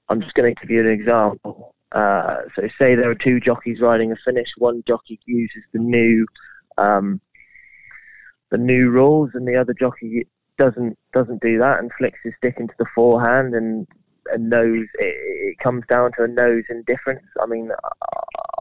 I'm 0.08 0.22
just 0.22 0.34
going 0.34 0.56
to 0.56 0.62
give 0.62 0.72
you 0.72 0.80
an 0.82 0.88
example. 0.88 1.76
Uh, 1.92 2.38
so, 2.56 2.68
say 2.80 2.96
there 2.96 3.10
are 3.10 3.16
two 3.16 3.40
jockeys 3.40 3.80
riding 3.80 4.12
a 4.12 4.16
finish. 4.26 4.50
One 4.58 4.84
jockey 4.88 5.20
uses 5.26 5.64
the 5.74 5.80
new 5.80 6.26
um, 6.78 7.22
the 8.52 8.58
new 8.58 8.90
rules, 8.90 9.32
and 9.34 9.48
the 9.48 9.56
other 9.56 9.74
jockey 9.74 10.28
doesn't 10.58 10.98
doesn't 11.14 11.42
do 11.42 11.60
that 11.60 11.80
and 11.80 11.92
flicks 11.98 12.20
his 12.24 12.34
stick 12.38 12.56
into 12.58 12.74
the 12.78 12.86
forehand 12.94 13.54
and 13.54 13.88
a 14.32 14.38
nose. 14.38 14.88
It, 15.00 15.16
it 15.20 15.60
comes 15.60 15.84
down 15.90 16.12
to 16.18 16.24
a 16.24 16.28
nose 16.28 16.64
indifference. 16.70 17.26
I 17.42 17.46
mean, 17.46 17.72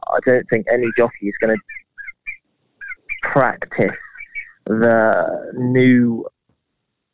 I 0.07 0.19
don't 0.25 0.45
think 0.49 0.67
any 0.71 0.87
jockey 0.97 1.27
is 1.27 1.35
going 1.39 1.55
to 1.55 1.61
practice 3.29 3.97
the 4.65 5.51
new 5.55 6.25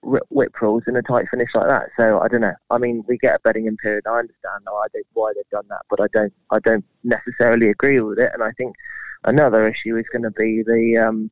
whip 0.04 0.60
rules 0.62 0.84
in 0.88 0.96
a 0.96 1.02
tight 1.02 1.28
finish 1.30 1.50
like 1.54 1.68
that. 1.68 1.90
So 1.98 2.20
I 2.20 2.28
don't 2.28 2.42
know. 2.42 2.54
I 2.70 2.78
mean, 2.78 3.04
we 3.08 3.18
get 3.18 3.36
a 3.36 3.40
betting 3.40 3.68
in 3.68 3.78
period. 3.78 4.06
I 4.08 4.20
understand 4.20 4.64
why, 4.64 4.88
they, 4.94 5.02
why 5.14 5.32
they've 5.36 5.50
done 5.52 5.66
that, 5.70 5.82
but 5.90 6.02
I 6.02 6.08
don't. 6.14 6.34
I 6.50 6.60
don't 6.60 6.86
necessarily 7.04 7.70
agree 7.70 8.00
with 8.00 8.20
it. 8.20 8.32
And 8.34 8.44
I 8.44 8.52
think 8.52 8.76
another 9.24 9.68
issue 9.68 9.98
is 9.98 10.06
going 10.12 10.24
to 10.24 10.32
be 10.32 10.64
the 10.64 10.98
um, 10.98 11.32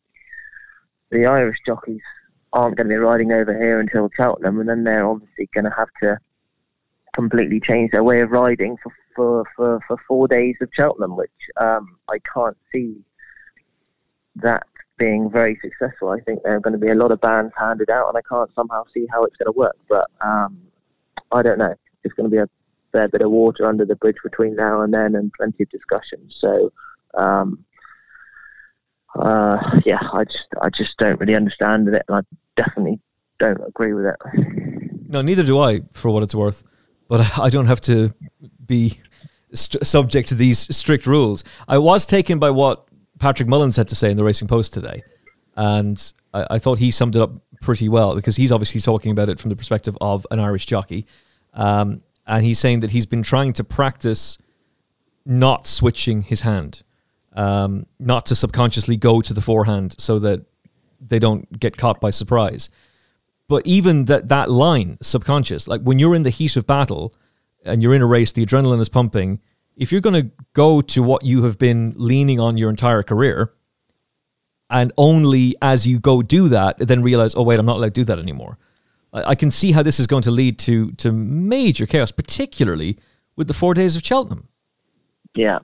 the 1.12 1.26
Irish 1.26 1.58
jockeys 1.66 2.02
aren't 2.54 2.78
going 2.78 2.88
to 2.88 2.94
be 2.94 2.98
riding 2.98 3.32
over 3.32 3.58
here 3.58 3.80
until 3.80 4.10
Cheltenham, 4.16 4.60
and 4.60 4.70
then 4.70 4.84
they're 4.84 5.08
obviously 5.08 5.50
going 5.54 5.66
to 5.66 5.76
have 5.78 5.90
to 6.02 6.18
completely 7.14 7.60
change 7.60 7.92
their 7.92 8.04
way 8.04 8.22
of 8.22 8.32
riding 8.32 8.78
for 8.82 8.92
for, 9.16 9.44
for, 9.56 9.80
for 9.86 9.98
four 10.08 10.28
days 10.30 10.56
of 10.62 10.70
Cheltenham, 10.74 11.18
which 11.18 11.30
um, 11.58 11.98
I 12.10 12.20
can't 12.34 12.56
see 12.72 12.96
that 14.38 14.66
being 14.98 15.30
very 15.30 15.60
successful. 15.62 16.10
I 16.10 16.22
think 16.22 16.44
there 16.44 16.56
are 16.56 16.60
going 16.62 16.74
to 16.74 16.80
be 16.80 16.92
a 16.92 16.96
lot 16.96 17.12
of 17.12 17.20
bands 17.20 17.54
handed 17.58 17.90
out, 17.90 18.08
and 18.08 18.18
I 18.18 18.22
can't 18.30 18.50
somehow 18.56 18.86
see 18.94 19.08
how 19.12 19.24
it's 19.24 19.36
going 19.36 19.52
to 19.52 19.58
work. 19.58 19.76
But 19.90 20.10
um, 20.22 20.60
I 21.32 21.42
don't 21.42 21.58
know. 21.58 21.76
It's 22.04 22.14
going 22.14 22.30
to 22.30 22.36
be 22.36 22.42
a 22.42 22.50
fair 22.92 23.08
bit 23.08 23.22
of 23.22 23.32
water 23.32 23.66
under 23.66 23.86
the 23.86 23.96
bridge 23.96 24.18
between 24.24 24.56
now 24.56 24.82
and 24.82 24.94
then, 24.94 25.16
and 25.16 25.34
plenty 25.34 25.64
of 25.64 25.70
discussion. 25.70 26.30
So, 26.40 26.72
um, 27.16 27.66
uh, 29.18 29.58
yeah, 29.86 30.00
I 30.14 30.24
just 30.24 30.48
I 30.62 30.70
just 30.70 30.98
don't 30.98 31.20
really 31.20 31.36
understand 31.36 31.88
it, 31.88 32.04
and 32.08 32.18
I 32.18 32.22
definitely 32.56 33.00
don't 33.40 33.62
agree 33.68 33.94
with 33.94 34.06
it. 34.06 34.16
No, 35.08 35.22
neither 35.22 35.44
do 35.44 35.60
I, 35.60 35.82
for 35.92 36.12
what 36.12 36.24
it's 36.24 36.36
worth. 36.36 36.64
But 37.08 37.40
I 37.40 37.50
don't 37.50 37.66
have 37.66 37.82
to 37.82 38.14
be 38.66 39.00
st- 39.54 39.86
subject 39.86 40.30
to 40.30 40.36
these 40.36 40.76
strict 40.76 41.08
rules. 41.08 41.44
I 41.68 41.78
was 41.78 42.06
taken 42.06 42.40
by 42.40 42.52
what 42.52 42.88
Patrick 43.20 43.50
Mullins 43.50 43.76
had 43.76 43.88
to 43.90 43.96
say 43.96 44.12
in 44.12 44.18
the 44.18 44.24
Racing 44.24 44.48
Post 44.48 44.74
today, 44.74 45.04
and 45.56 46.14
I, 46.34 46.48
I 46.52 46.60
thought 46.60 46.80
he 46.80 46.92
summed 46.92 47.16
it 47.16 47.22
up 47.22 47.32
pretty 47.62 47.90
well 47.90 48.16
because 48.16 48.36
he's 48.36 48.52
obviously 48.52 48.80
talking 48.80 49.12
about 49.12 49.30
it 49.30 49.40
from 49.40 49.50
the 49.50 49.56
perspective 49.56 49.98
of 50.00 50.26
an 50.32 50.40
Irish 50.40 50.66
jockey. 50.66 51.06
Um, 51.54 52.04
and 52.26 52.46
he's 52.46 52.60
saying 52.60 52.82
that 52.82 52.92
he's 52.92 53.08
been 53.08 53.24
trying 53.24 53.54
to 53.54 53.64
practice 53.64 54.38
not 55.26 55.68
switching 55.68 56.22
his 56.22 56.42
hand, 56.42 56.84
um, 57.40 57.86
not 58.00 58.26
to 58.26 58.36
subconsciously 58.36 58.98
go 58.98 59.22
to 59.22 59.34
the 59.34 59.40
forehand 59.40 59.96
so 59.98 60.20
that 60.20 60.42
they 61.00 61.20
don't 61.20 61.58
get 61.58 61.78
caught 61.78 62.02
by 62.02 62.10
surprise. 62.10 62.70
But 63.48 63.66
even 63.66 64.06
that 64.06 64.28
that 64.28 64.52
line, 64.52 64.98
subconscious, 65.02 65.66
like 65.66 65.82
when 65.82 66.00
you're 66.00 66.16
in 66.16 66.24
the 66.24 66.30
heat 66.32 66.58
of 66.58 66.68
battle 66.68 67.16
and 67.64 67.82
you're 67.82 67.96
in 67.96 68.02
a 68.02 68.06
race, 68.06 68.34
the 68.34 68.46
adrenaline 68.46 68.82
is 68.82 68.90
pumping. 68.90 69.40
If 69.78 69.94
you're 69.94 70.02
going 70.02 70.22
to 70.22 70.32
go 70.52 70.82
to 70.82 71.02
what 71.02 71.24
you 71.24 71.44
have 71.44 71.58
been 71.58 71.94
leaning 71.96 72.42
on 72.42 72.58
your 72.58 72.70
entire 72.70 73.04
career, 73.04 73.54
and 74.70 74.92
only 74.98 75.56
as 75.62 75.88
you 75.88 75.98
go 76.00 76.22
do 76.22 76.50
that, 76.50 76.78
then 76.78 77.02
realize, 77.02 77.34
oh 77.36 77.44
wait, 77.44 77.58
I'm 77.58 77.66
not 77.66 77.78
allowed 77.78 77.96
to 77.96 78.02
do 78.02 78.04
that 78.04 78.20
anymore. 78.20 78.58
I, 79.14 79.32
I 79.32 79.36
can 79.36 79.50
see 79.50 79.72
how 79.72 79.82
this 79.82 79.98
is 79.98 80.08
going 80.08 80.24
to 80.24 80.32
lead 80.32 80.60
to 80.60 80.92
to 81.04 81.14
major 81.14 81.86
chaos, 81.86 82.12
particularly 82.12 82.98
with 83.38 83.48
the 83.48 83.54
four 83.54 83.74
days 83.74 83.96
of 83.96 84.06
Cheltenham. 84.06 84.50
Yeah. 85.34 85.60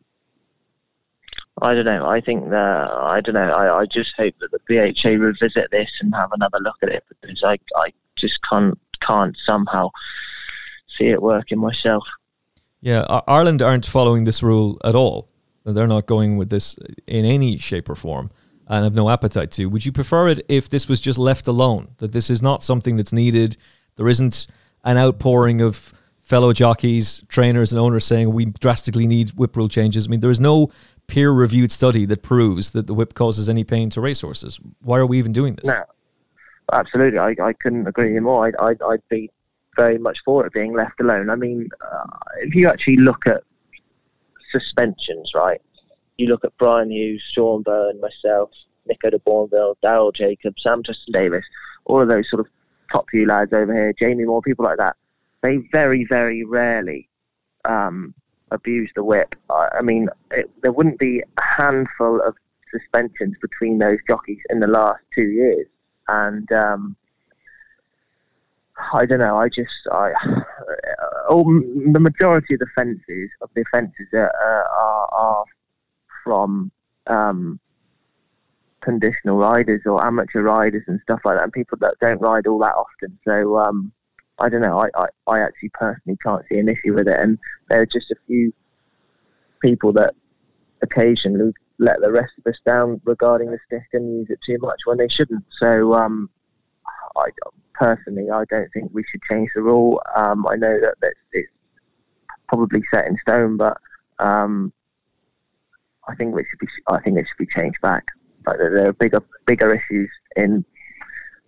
I 1.61 1.73
don't 1.73 1.85
know. 1.85 2.05
I 2.05 2.19
think 2.19 2.49
that 2.49 2.91
I 2.91 3.21
don't 3.21 3.35
know. 3.35 3.51
I, 3.51 3.79
I 3.79 3.85
just 3.85 4.13
hope 4.17 4.35
that 4.39 4.51
the 4.51 4.59
BHA 4.67 5.17
revisit 5.21 5.71
this 5.71 5.89
and 6.01 6.13
have 6.13 6.31
another 6.33 6.59
look 6.59 6.75
at 6.83 6.89
it 6.89 7.03
because 7.09 7.43
I 7.43 7.57
I 7.77 7.93
just 8.15 8.39
can't 8.49 8.77
can't 8.99 9.35
somehow 9.45 9.89
see 10.97 11.05
it 11.05 11.21
working 11.21 11.59
myself. 11.59 12.03
Yeah, 12.81 13.21
Ireland 13.27 13.61
aren't 13.61 13.85
following 13.85 14.25
this 14.25 14.43
rule 14.43 14.79
at 14.83 14.95
all. 14.95 15.29
They're 15.63 15.87
not 15.87 16.05
going 16.05 16.37
with 16.37 16.49
this 16.49 16.75
in 17.07 17.25
any 17.25 17.57
shape 17.57 17.89
or 17.89 17.95
form 17.95 18.29
and 18.67 18.83
have 18.83 18.93
no 18.93 19.09
appetite 19.09 19.51
to. 19.51 19.65
Would 19.67 19.85
you 19.85 19.91
prefer 19.91 20.27
it 20.27 20.45
if 20.47 20.69
this 20.69 20.87
was 20.87 20.99
just 20.99 21.17
left 21.17 21.47
alone? 21.47 21.89
That 21.97 22.11
this 22.11 22.29
is 22.29 22.41
not 22.41 22.63
something 22.63 22.95
that's 22.95 23.13
needed. 23.13 23.57
There 23.95 24.07
isn't 24.07 24.47
an 24.83 24.97
outpouring 24.97 25.61
of 25.61 25.93
fellow 26.21 26.53
jockeys, 26.53 27.23
trainers, 27.27 27.71
and 27.71 27.79
owners 27.79 28.05
saying 28.05 28.31
we 28.33 28.45
drastically 28.45 29.07
need 29.07 29.31
whip 29.31 29.55
rule 29.55 29.69
changes. 29.69 30.07
I 30.07 30.09
mean, 30.09 30.19
there 30.19 30.31
is 30.31 30.39
no 30.39 30.71
peer 31.07 31.31
reviewed 31.31 31.71
study 31.71 32.05
that 32.05 32.21
proves 32.23 32.71
that 32.71 32.87
the 32.87 32.93
whip 32.93 33.13
causes 33.13 33.47
any 33.49 33.63
pain 33.63 33.89
to 33.91 34.01
racehorses. 34.01 34.59
Why 34.81 34.99
are 34.99 35.05
we 35.05 35.17
even 35.19 35.33
doing 35.33 35.55
this? 35.55 35.65
No, 35.65 35.83
absolutely. 36.73 37.19
I, 37.19 37.35
I 37.41 37.53
couldn't 37.53 37.87
agree 37.87 38.19
more. 38.19 38.47
I'd, 38.47 38.55
I'd, 38.57 38.81
I'd 38.81 39.07
be 39.09 39.29
very 39.75 39.97
much 39.97 40.19
for 40.23 40.45
it 40.45 40.53
being 40.53 40.73
left 40.73 40.99
alone. 40.99 41.29
I 41.29 41.35
mean, 41.35 41.69
uh, 41.81 42.17
if 42.39 42.55
you 42.55 42.67
actually 42.67 42.97
look 42.97 43.27
at 43.27 43.43
suspensions, 44.51 45.31
right? 45.35 45.61
You 46.17 46.27
look 46.27 46.45
at 46.45 46.57
Brian 46.57 46.91
Hughes, 46.91 47.21
Sean 47.33 47.61
Byrne, 47.61 47.99
myself, 47.99 48.51
Nico 48.87 49.09
de 49.09 49.19
Boinville, 49.19 49.75
Daryl 49.83 50.13
Jacobs, 50.13 50.63
Sam 50.63 50.81
Twiston 50.81 51.11
Davies, 51.11 51.43
all 51.85 52.01
of 52.01 52.07
those 52.07 52.29
sort 52.29 52.39
of 52.39 52.47
top 52.91 53.09
few 53.09 53.25
lads 53.25 53.51
over 53.51 53.73
here, 53.73 53.93
Jamie 53.99 54.25
Moore, 54.25 54.41
people 54.41 54.65
like 54.65 54.77
that. 54.77 54.95
They 55.41 55.57
very, 55.71 56.05
very 56.05 56.45
rarely 56.45 57.09
um, 57.65 58.13
abuse 58.51 58.89
the 58.95 59.03
whip. 59.03 59.35
I, 59.49 59.81
mean, 59.81 60.09
it, 60.31 60.49
there 60.61 60.71
wouldn't 60.71 60.99
be 60.99 61.21
a 61.21 61.41
handful 61.41 62.21
of 62.21 62.35
suspensions 62.71 63.35
between 63.41 63.79
those 63.79 63.99
jockeys 64.07 64.39
in 64.49 64.59
the 64.59 64.67
last 64.67 65.01
two 65.13 65.27
years, 65.27 65.67
and 66.07 66.51
um, 66.51 66.95
I 68.93 69.05
don't 69.05 69.19
know. 69.19 69.37
I 69.37 69.49
just 69.49 69.71
I 69.91 70.11
oh, 71.29 71.43
the 71.91 71.99
majority 71.99 72.55
of 72.55 72.59
the 72.59 72.67
offences 72.77 73.29
of 73.41 73.49
the 73.55 73.61
offences 73.61 74.07
are, 74.13 74.31
are, 74.31 75.13
are 75.13 75.45
from 76.23 76.71
um, 77.07 77.59
conditional 78.81 79.37
riders 79.37 79.81
or 79.85 80.03
amateur 80.05 80.41
riders 80.41 80.83
and 80.87 80.99
stuff 81.01 81.21
like 81.25 81.37
that, 81.37 81.43
and 81.43 81.53
people 81.53 81.77
that 81.81 81.95
don't 82.01 82.21
ride 82.21 82.47
all 82.47 82.59
that 82.59 82.75
often. 82.75 83.17
So 83.25 83.57
um, 83.57 83.91
I 84.39 84.49
don't 84.49 84.61
know. 84.61 84.79
I, 84.79 84.89
I, 84.95 85.05
I 85.27 85.39
actually 85.39 85.69
personally 85.69 86.17
can't 86.21 86.43
see 86.49 86.57
an 86.57 86.69
issue 86.69 86.93
with 86.93 87.07
it, 87.07 87.17
and 87.17 87.37
there 87.69 87.81
are 87.81 87.85
just 87.85 88.11
a 88.11 88.15
few 88.27 88.53
people 89.61 89.93
that 89.93 90.13
occasionally 90.81 91.53
let 91.79 91.99
the 92.01 92.11
rest 92.11 92.33
of 92.37 92.51
us 92.51 92.59
down 92.65 93.01
regarding 93.05 93.51
the 93.51 93.59
stick 93.65 93.87
and 93.93 94.19
use 94.19 94.29
it 94.29 94.39
too 94.45 94.57
much 94.59 94.79
when 94.85 94.97
they 94.97 95.07
shouldn't. 95.07 95.43
So 95.59 95.93
um, 95.93 96.29
I 97.17 97.29
personally, 97.73 98.29
I 98.29 98.43
don't 98.49 98.71
think 98.73 98.91
we 98.93 99.03
should 99.09 99.21
change 99.23 99.49
the 99.55 99.61
rule. 99.61 100.01
Um, 100.15 100.45
I 100.47 100.55
know 100.55 100.79
that 100.79 101.13
it's 101.31 101.49
probably 102.47 102.81
set 102.93 103.07
in 103.07 103.17
stone, 103.17 103.57
but 103.57 103.77
um, 104.19 104.71
I 106.07 106.15
think 106.15 106.37
it 106.37 106.45
should 106.49 106.59
be. 106.59 106.67
I 106.87 106.99
think 107.01 107.17
it 107.17 107.25
should 107.27 107.45
be 107.45 107.51
changed 107.53 107.81
back. 107.81 108.05
Like 108.45 108.57
there 108.57 108.89
are 108.89 108.93
bigger 108.93 109.23
bigger 109.45 109.73
issues 109.73 110.09
in 110.35 110.63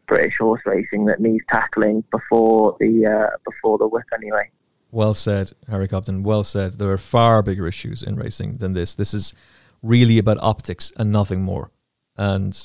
British 0.07 0.37
horse 0.39 0.61
racing 0.65 1.05
that 1.05 1.19
needs 1.19 1.43
tackling 1.49 2.03
before 2.11 2.75
the 2.79 3.05
uh, 3.05 3.37
before 3.45 3.77
the 3.77 3.87
whip 3.87 4.05
anyway. 4.13 4.49
Well 4.91 5.13
said, 5.13 5.51
Harry 5.69 5.87
Cobden. 5.87 6.23
Well 6.23 6.43
said. 6.43 6.73
There 6.73 6.91
are 6.91 6.97
far 6.97 7.41
bigger 7.41 7.67
issues 7.67 8.01
in 8.01 8.15
racing 8.15 8.57
than 8.57 8.73
this. 8.73 8.95
This 8.95 9.13
is 9.13 9.33
really 9.83 10.17
about 10.17 10.37
optics 10.39 10.91
and 10.97 11.11
nothing 11.11 11.41
more. 11.41 11.71
And 12.15 12.57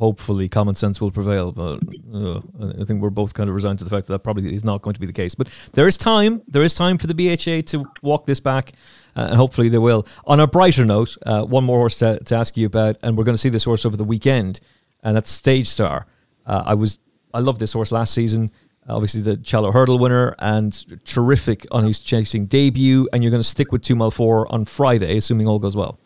hopefully 0.00 0.48
common 0.48 0.74
sense 0.74 1.00
will 1.00 1.10
prevail. 1.10 1.52
But 1.52 1.80
uh, 2.12 2.40
I 2.80 2.84
think 2.84 3.02
we're 3.02 3.10
both 3.10 3.34
kind 3.34 3.48
of 3.48 3.54
resigned 3.54 3.78
to 3.80 3.84
the 3.84 3.90
fact 3.90 4.06
that 4.06 4.14
that 4.14 4.20
probably 4.20 4.54
is 4.54 4.64
not 4.64 4.82
going 4.82 4.94
to 4.94 5.00
be 5.00 5.06
the 5.06 5.12
case. 5.12 5.34
But 5.34 5.48
there 5.72 5.86
is 5.86 5.98
time. 5.98 6.42
There 6.48 6.62
is 6.62 6.74
time 6.74 6.98
for 6.98 7.06
the 7.06 7.14
BHA 7.14 7.62
to 7.72 7.84
walk 8.02 8.26
this 8.26 8.40
back, 8.40 8.72
uh, 9.14 9.28
and 9.30 9.36
hopefully 9.36 9.68
they 9.68 9.78
will. 9.78 10.06
On 10.24 10.40
a 10.40 10.46
brighter 10.46 10.86
note, 10.86 11.16
uh, 11.26 11.44
one 11.44 11.64
more 11.64 11.78
horse 11.78 11.98
to, 11.98 12.18
to, 12.24 12.34
ask 12.34 12.56
you 12.56 12.66
about, 12.66 12.96
and 13.02 13.16
we're 13.16 13.24
going 13.24 13.34
to 13.34 13.38
see 13.38 13.50
this 13.50 13.64
horse 13.64 13.84
over 13.84 13.96
the 13.96 14.04
weekend, 14.04 14.60
and 15.02 15.16
that's 15.16 15.30
Stage 15.30 15.68
Star. 15.68 16.06
Uh, 16.50 16.64
I 16.66 16.74
was 16.74 16.98
I 17.32 17.38
loved 17.38 17.60
this 17.60 17.72
horse 17.72 17.92
last 17.92 18.12
season. 18.12 18.50
Obviously, 18.88 19.20
the 19.20 19.36
Challow 19.36 19.70
Hurdle 19.70 20.00
winner 20.00 20.34
and 20.40 20.72
terrific 21.04 21.64
on 21.70 21.84
his 21.84 22.00
chasing 22.00 22.46
debut. 22.46 23.08
And 23.12 23.22
you're 23.22 23.30
going 23.30 23.42
to 23.42 23.48
stick 23.48 23.70
with 23.70 23.82
two 23.82 23.94
mile 23.94 24.10
four 24.10 24.52
on 24.52 24.64
Friday, 24.64 25.16
assuming 25.16 25.46
all 25.46 25.60
goes 25.60 25.76
well. 25.76 25.98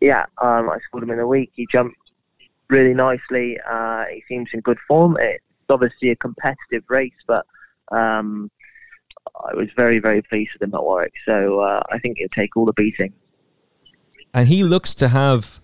Yeah, 0.00 0.24
um, 0.42 0.68
I 0.68 0.78
scored 0.86 1.04
him 1.04 1.10
in 1.10 1.20
a 1.20 1.26
week. 1.26 1.52
He 1.54 1.68
jumped 1.70 1.96
really 2.68 2.94
nicely. 2.94 3.56
Uh, 3.70 4.06
he 4.12 4.24
seems 4.28 4.48
in 4.52 4.60
good 4.60 4.78
form. 4.88 5.16
It's 5.20 5.44
obviously 5.68 6.10
a 6.10 6.16
competitive 6.16 6.82
race, 6.88 7.12
but 7.28 7.46
um, 7.92 8.50
I 9.48 9.54
was 9.54 9.68
very, 9.76 10.00
very 10.00 10.22
pleased 10.22 10.50
with 10.54 10.62
him 10.62 10.74
at 10.74 10.82
Warwick. 10.82 11.12
So 11.24 11.60
uh, 11.60 11.82
I 11.92 11.98
think 12.00 12.18
he'll 12.18 12.28
take 12.30 12.56
all 12.56 12.64
the 12.64 12.72
beating. 12.72 13.12
And 14.34 14.48
he 14.48 14.64
looks 14.64 14.92
to 14.96 15.08
have 15.08 15.60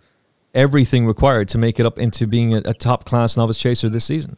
everything 0.57 1.07
required 1.07 1.49
to 1.51 1.59
make 1.59 1.79
it 1.79 1.87
up 1.87 1.99
into 1.99 2.27
being 2.27 2.55
a, 2.55 2.63
a 2.65 2.75
top 2.75 3.05
class 3.05 3.37
novice 3.37 3.59
chaser 3.59 3.89
this 3.89 4.05
season. 4.05 4.37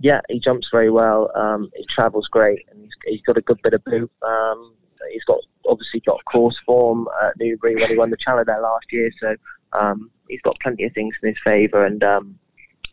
Yeah, 0.00 0.20
he 0.28 0.40
jumps 0.40 0.68
very 0.70 0.90
well. 0.90 1.30
Um, 1.34 1.70
he 1.76 1.86
travels 1.86 2.26
great, 2.26 2.66
and 2.70 2.82
he's, 2.82 2.90
he's 3.06 3.22
got 3.22 3.38
a 3.38 3.40
good 3.40 3.62
bit 3.62 3.72
of 3.72 3.84
boot. 3.84 4.10
Um, 4.22 4.74
he's 5.12 5.24
got 5.24 5.38
obviously 5.66 6.00
got 6.00 6.22
course 6.24 6.58
form 6.66 7.08
at 7.22 7.38
Newbury 7.38 7.76
when 7.76 7.88
he 7.88 7.96
won 7.96 8.10
the 8.10 8.16
Challenger 8.16 8.52
there 8.52 8.60
last 8.60 8.86
year. 8.90 9.10
So 9.20 9.36
um, 9.72 10.10
he's 10.28 10.40
got 10.42 10.58
plenty 10.60 10.84
of 10.84 10.92
things 10.92 11.14
in 11.22 11.28
his 11.28 11.38
favour, 11.44 11.86
and 11.86 12.02
um, 12.02 12.38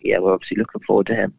yeah, 0.01 0.19
we're 0.19 0.33
obviously 0.33 0.57
looking 0.57 0.81
forward 0.85 1.07
to 1.07 1.15
him. 1.15 1.33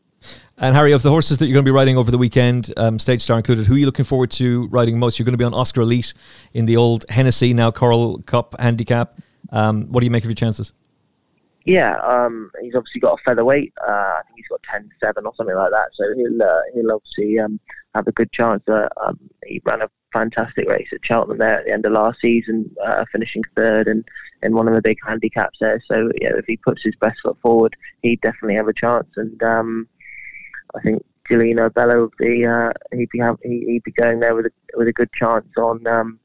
And 0.58 0.74
Harry, 0.74 0.92
of 0.92 1.02
the 1.02 1.10
horses 1.10 1.38
that 1.38 1.46
you're 1.46 1.54
going 1.54 1.64
to 1.64 1.70
be 1.70 1.74
riding 1.74 1.96
over 1.96 2.10
the 2.10 2.18
weekend, 2.18 2.72
um, 2.76 2.98
Stage 2.98 3.22
Star 3.22 3.38
included, 3.38 3.66
who 3.66 3.74
are 3.74 3.78
you 3.78 3.86
looking 3.86 4.04
forward 4.04 4.30
to 4.32 4.66
riding 4.66 4.98
most? 4.98 5.18
You're 5.18 5.24
going 5.24 5.32
to 5.32 5.38
be 5.38 5.44
on 5.44 5.54
Oscar 5.54 5.80
Elite 5.80 6.12
in 6.52 6.66
the 6.66 6.76
old 6.76 7.06
Hennessy, 7.08 7.54
now 7.54 7.70
Coral 7.70 8.20
Cup 8.22 8.54
handicap. 8.58 9.18
Um, 9.50 9.86
what 9.86 10.00
do 10.00 10.04
you 10.04 10.10
make 10.10 10.24
of 10.24 10.30
your 10.30 10.34
chances? 10.34 10.72
Yeah, 11.64 11.96
um, 11.98 12.50
he's 12.62 12.74
obviously 12.74 13.00
got 13.00 13.18
a 13.18 13.22
featherweight. 13.22 13.72
Uh, 13.86 13.92
I 13.92 14.22
think 14.26 14.36
he's 14.38 14.48
got 14.48 14.62
10-7 14.62 15.24
or 15.24 15.34
something 15.36 15.54
like 15.54 15.70
that. 15.70 15.90
So 15.92 16.04
he'll 16.14 16.42
uh, 16.42 16.60
he'll 16.74 16.92
obviously 16.92 17.38
um, 17.38 17.60
have 17.94 18.06
a 18.06 18.12
good 18.12 18.32
chance. 18.32 18.62
Uh, 18.66 18.88
um, 19.04 19.18
he 19.46 19.60
ran 19.64 19.82
a 19.82 19.90
fantastic 20.12 20.68
race 20.68 20.88
at 20.92 21.04
Cheltenham 21.04 21.38
there 21.38 21.58
at 21.58 21.66
the 21.66 21.72
end 21.72 21.84
of 21.86 21.92
last 21.92 22.18
season, 22.20 22.70
uh, 22.84 23.04
finishing 23.12 23.42
third 23.56 23.88
and 23.88 24.04
in 24.42 24.54
one 24.54 24.68
of 24.68 24.74
the 24.74 24.82
big 24.82 24.98
handicaps 25.06 25.58
there. 25.60 25.82
So 25.86 26.10
yeah, 26.20 26.32
if 26.36 26.46
he 26.46 26.56
puts 26.56 26.82
his 26.82 26.94
best 26.96 27.20
foot 27.22 27.36
forward, 27.42 27.76
he 28.02 28.16
definitely 28.16 28.54
have 28.54 28.68
a 28.68 28.72
chance. 28.72 29.08
And 29.16 29.42
um, 29.42 29.88
I 30.74 30.80
think 30.80 31.04
Giulino 31.30 31.72
Bello 31.72 32.02
would 32.02 32.16
be 32.18 32.46
uh, 32.46 32.72
he'd 32.92 33.10
be 33.10 33.18
have, 33.18 33.38
he, 33.42 33.64
would 33.66 33.82
be 33.84 33.92
going 33.92 34.20
there 34.20 34.34
with 34.34 34.46
a 34.46 34.50
with 34.74 34.88
a 34.88 34.92
good 34.92 35.12
chance 35.12 35.46
on 35.58 35.86
um, 35.86 36.18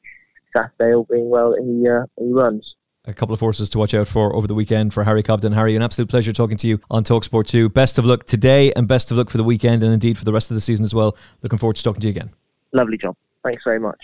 Saturday, 0.56 0.96
all 0.96 1.08
being 1.10 1.30
well. 1.30 1.56
He 1.62 1.88
uh, 1.88 2.06
he 2.18 2.32
runs 2.32 2.76
a 3.08 3.14
couple 3.14 3.34
of 3.34 3.40
forces 3.40 3.70
to 3.70 3.78
watch 3.78 3.94
out 3.94 4.08
for 4.08 4.36
over 4.36 4.48
the 4.48 4.56
weekend 4.56 4.94
for 4.94 5.04
Harry 5.04 5.24
Cobden. 5.24 5.54
Harry, 5.54 5.76
an 5.76 5.82
absolute 5.82 6.10
pleasure 6.10 6.34
talking 6.34 6.58
to 6.58 6.68
you 6.68 6.80
on 6.90 7.04
Talksport 7.04 7.48
2. 7.48 7.70
Best 7.70 7.98
of 7.98 8.06
luck 8.06 8.26
today 8.26 8.72
and 8.74 8.88
best 8.88 9.12
of 9.12 9.18
luck 9.18 9.30
for 9.30 9.38
the 9.38 9.44
weekend 9.44 9.84
and 9.84 9.94
indeed 9.94 10.18
for 10.18 10.26
the 10.26 10.34
rest 10.34 10.52
of 10.52 10.56
the 10.56 10.62
season 10.62 10.84
as 10.84 10.94
well. 10.94 11.18
Looking 11.42 11.60
forward 11.60 11.76
to 11.76 11.84
talking 11.84 12.02
to 12.02 12.08
you 12.08 12.12
again. 12.12 12.32
Lovely 12.74 12.98
job. 12.98 13.16
Thanks 13.44 13.64
very 13.66 13.80
much. 13.80 14.00